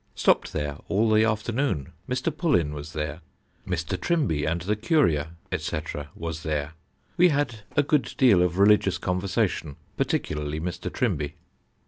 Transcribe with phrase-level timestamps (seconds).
[0.15, 1.91] Stopped there all the afternoon.
[2.09, 2.35] Mr.
[2.35, 3.21] Pullin was there;
[3.67, 3.99] Mr.
[4.01, 5.77] Trimby and the Curyer, &c.,
[6.15, 6.71] was there.
[7.17, 10.91] We had a good deal of religious conversation, particularly Mr.
[10.91, 11.35] Trimby.